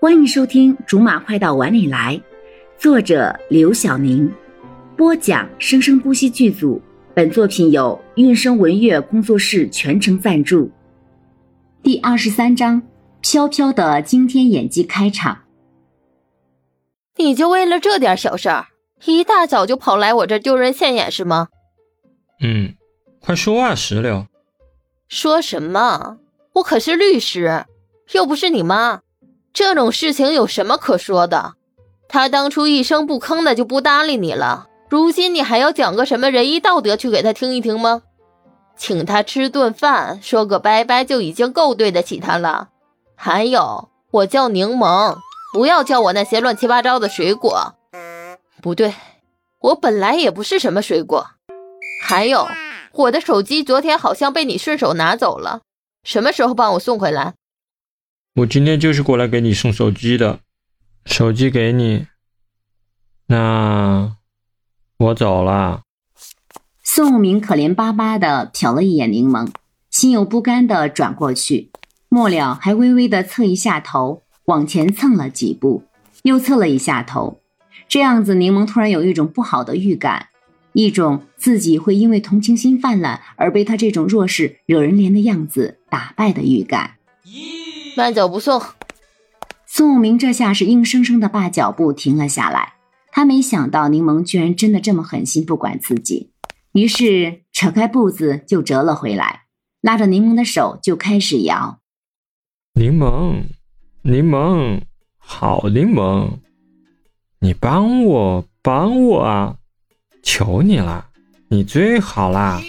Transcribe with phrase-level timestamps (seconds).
[0.00, 2.14] 欢迎收听《竹马快到碗里来》，
[2.78, 4.30] 作者刘晓宁，
[4.96, 6.80] 播讲生生不息剧组。
[7.14, 10.70] 本作品由韵声文乐工作室全程赞助。
[11.82, 12.82] 第二十三章：
[13.22, 15.44] 飘飘的惊天演技开场。
[17.16, 18.66] 你就为了这点小事儿，
[19.06, 21.48] 一大早就跑来我这丢人现眼是吗？
[22.42, 22.74] 嗯，
[23.20, 24.26] 快说啊，石榴。
[25.08, 26.18] 说什么？
[26.54, 27.64] 我可是律师，
[28.12, 29.00] 又不是你妈。
[29.54, 31.54] 这种事情有什么可说的？
[32.08, 38.02] 他当初一声不吭的就不搭理你了，如今你还要讲个什么仁义道德去给他听一听吗？
[38.76, 42.70] 请他吃顿饭，说个拜拜就已经够对得起他了。
[43.14, 45.18] 还有，我叫柠檬，
[45.52, 47.76] 不要叫我那些乱七八糟的水果。
[48.60, 48.92] 不对，
[49.60, 51.26] 我本来也不是什么水果。
[52.02, 52.48] 还有，
[52.90, 55.60] 我的手机昨天好像被你顺手拿走了，
[56.02, 57.34] 什么时候帮我送回来？
[58.38, 60.40] 我今天就是过来给你送手机的，
[61.06, 62.06] 手机给你，
[63.28, 64.16] 那
[64.98, 65.82] 我走了。
[66.82, 69.48] 宋明可怜巴巴的瞟了一眼柠檬，
[69.88, 71.70] 心有不甘的转过去，
[72.08, 75.84] 末了还微微的侧一下头，往前蹭了几步，
[76.24, 77.40] 又侧了一下头。
[77.88, 80.30] 这样子，柠檬突然有一种不好的预感，
[80.72, 86.96] 一种自己会因为同情心泛滥而被他这种弱势惹人怜的样子打败的预感。
[87.96, 88.60] 慢走不送。
[89.66, 92.74] 宋明这下是硬生生的把脚步停了下来。
[93.10, 96.32] 他没想到柠檬居然真的这么狠心，不管自己，
[96.72, 99.42] 于是扯开步子就折了回来，
[99.80, 101.78] 拉着柠檬的手就开始摇。
[102.74, 103.44] 柠檬，
[104.02, 104.80] 柠檬，
[105.16, 106.38] 好柠檬，
[107.38, 109.56] 你帮我，帮我啊！
[110.24, 111.10] 求你了，
[111.50, 112.60] 你最好啦！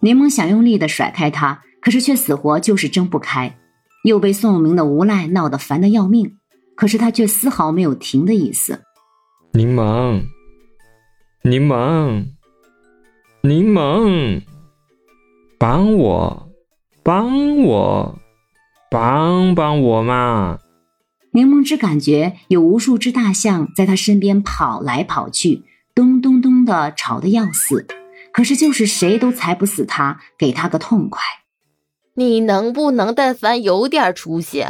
[0.00, 3.56] 柠檬想用力的甩开他，可是却死活就是挣不开。
[4.04, 6.36] 又被宋明的无赖闹得烦得要命，
[6.76, 8.82] 可是他却丝毫没有停的意思。
[9.54, 10.24] 柠檬，
[11.42, 12.26] 柠檬，
[13.40, 14.42] 柠檬，
[15.58, 16.48] 帮我，
[17.02, 18.18] 帮我，
[18.90, 20.58] 帮帮我嘛！
[21.32, 25.64] 柠檬只感觉有无数只大象在他身边跑来跑去，
[25.94, 27.86] 咚咚咚的吵得要死，
[28.34, 31.22] 可是就是谁都踩不死他，给他个痛快。
[32.16, 34.64] 你能不能但凡有点出息？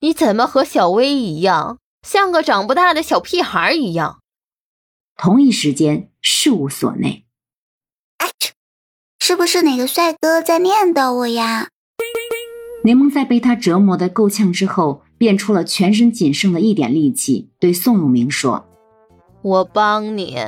[0.00, 4.20] 你怎么和小薇一样，像个长不大的小屁孩一样？
[5.16, 7.24] 同一时间，事务所内，
[9.18, 11.68] 是不是哪个帅哥在念叨我呀？
[12.84, 18.66] 柠檬在被他折磨的够呛之后，变出了全身仅剩的一点力气，对宋永明说
[19.42, 20.38] ：“我帮你，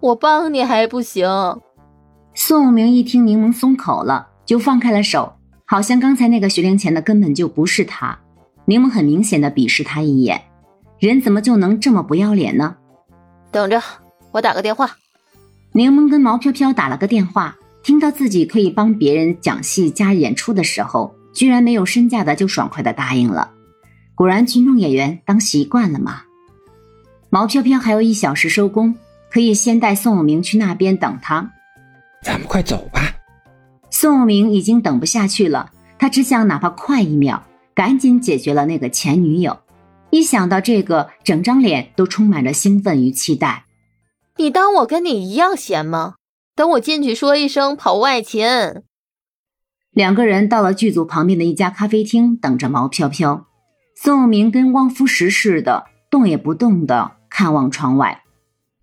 [0.00, 1.28] 我帮你还不行？”
[2.34, 5.34] 宋永明一听柠檬松口了，就放开了手。
[5.64, 8.18] 好像刚才那个学龄前的根本就不是他，
[8.66, 10.42] 柠檬很明显的鄙视他一眼，
[10.98, 12.76] 人怎么就能这么不要脸呢？
[13.50, 13.82] 等着，
[14.32, 14.96] 我打个电话。
[15.72, 23.50] 柠檬跟毛飘飘打了个电话，听到自己可以帮别人讲戏加演出的时候，居然没有身价的就爽快的答应了。
[24.14, 26.22] 果然群众演员当习惯了嘛。
[27.30, 28.94] 毛飘飘还有一小时收工，
[29.30, 31.50] 可以先带宋永明去那边等他。
[32.22, 33.00] 咱们快走吧。
[34.02, 39.60] 宋永明已经等不下去了，他只想哪怕快一秒，赶紧解决了那个前女友。
[40.10, 43.66] 一想到这个，整张脸都充满着兴奋与期待。
[44.38, 46.14] 你当我跟你一样闲吗？
[46.56, 48.44] 等我进去说一声跑外勤。
[49.92, 53.46] 两个人到了剧组旁边的一家咖啡厅，等着毛飘飘。
[53.94, 58.24] 宋永明跟汪夫石似的，动也不动的看望窗外，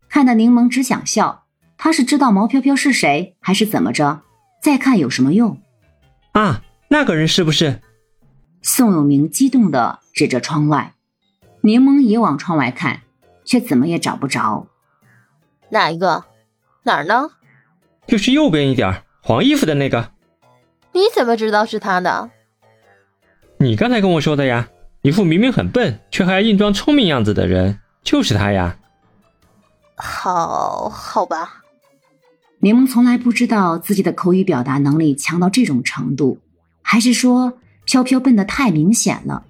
[0.07, 1.43] 看得柠檬只想笑。
[1.75, 4.21] 他是知道毛飘飘是谁，还是怎么着？
[4.61, 5.61] 再看有什么用？
[6.33, 7.81] 啊，那个人是不是？
[8.61, 10.93] 宋永明激动的指着窗外，
[11.61, 13.01] 柠檬也往窗外看，
[13.45, 14.67] 却怎么也找不着。
[15.69, 16.25] 哪一个？
[16.83, 17.29] 哪儿呢？
[18.07, 20.11] 就是右边一点，黄衣服的那个。
[20.91, 22.29] 你怎么知道是他的？
[23.57, 24.69] 你刚才跟我说的呀，
[25.01, 28.77] 一副明明很笨，却还硬装聪明样子的人，就是他呀。
[29.95, 31.63] 好，好吧。
[32.61, 36.39] 柠檬从来不知道自己的口语表达能力强到这种程度，
[36.81, 39.45] 还是说飘飘笨得太明显了？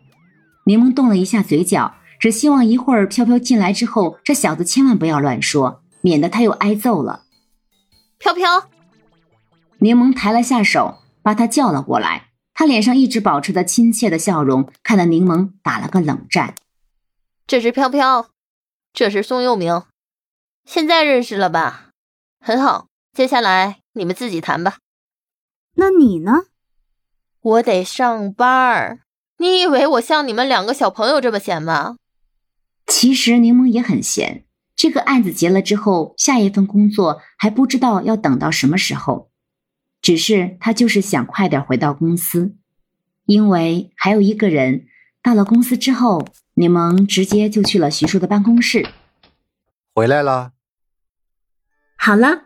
[0.66, 7.24] 柠檬动了一下嘴角，只希望一会儿飘飘进来之后，这小子千万不要乱说，免得他又挨揍了。
[8.20, 8.70] 飘飘，
[9.80, 12.28] 柠檬抬了下手，把他叫了过来。
[12.54, 16.54] 他脸上一直保持着亲切的笑容，看得柠檬打了个冷战。
[17.48, 18.28] 这是飘飘，
[18.94, 19.84] 这是宋佑明，
[20.66, 21.92] 现在认识了吧？
[22.42, 22.89] 很好。
[23.20, 24.78] 接下来你们自己谈吧。
[25.76, 26.46] 那你呢？
[27.42, 29.02] 我得上班儿。
[29.40, 31.98] 你以为我像你们两个小朋友这么闲吗？
[32.88, 39.30] 其实柠檬也很闲，这个案子结了之后，下一份工作还不知道要等到什么时候。
[40.02, 42.56] 只是他就是想快点回到公司，
[43.26, 44.86] 因为还有一个人。
[45.22, 48.88] 到了公司之后，柠檬直接就去了徐叔的办公室。
[49.94, 50.54] 回来了。
[51.98, 52.46] 好了，